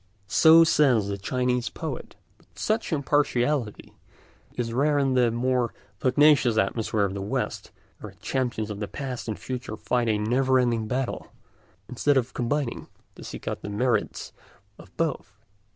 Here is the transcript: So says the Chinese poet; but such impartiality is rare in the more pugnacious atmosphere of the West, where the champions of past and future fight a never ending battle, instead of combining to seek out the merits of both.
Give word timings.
So 0.25 0.63
says 0.63 1.09
the 1.09 1.17
Chinese 1.19 1.69
poet; 1.69 2.15
but 2.39 2.47
such 2.57 2.91
impartiality 2.91 3.93
is 4.55 4.73
rare 4.73 4.97
in 4.97 5.13
the 5.13 5.29
more 5.29 5.75
pugnacious 5.99 6.57
atmosphere 6.57 7.03
of 7.05 7.13
the 7.13 7.21
West, 7.21 7.69
where 7.99 8.11
the 8.11 8.17
champions 8.19 8.71
of 8.71 8.83
past 8.93 9.27
and 9.27 9.37
future 9.37 9.77
fight 9.77 10.09
a 10.09 10.17
never 10.17 10.57
ending 10.57 10.87
battle, 10.87 11.27
instead 11.87 12.17
of 12.17 12.33
combining 12.33 12.87
to 13.13 13.23
seek 13.23 13.47
out 13.47 13.61
the 13.61 13.69
merits 13.69 14.33
of 14.79 14.89
both. 14.97 15.33